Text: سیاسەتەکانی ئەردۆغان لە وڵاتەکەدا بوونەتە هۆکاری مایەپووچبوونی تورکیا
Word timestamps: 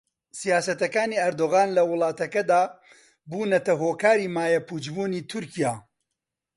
سیاسەتەکانی 0.39 1.21
ئەردۆغان 1.21 1.69
لە 1.77 1.83
وڵاتەکەدا 1.91 2.61
بوونەتە 3.29 3.73
هۆکاری 3.81 4.31
مایەپووچبوونی 4.35 5.25
تورکیا 5.31 5.73